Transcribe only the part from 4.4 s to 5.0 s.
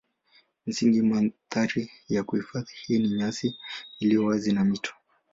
na mito.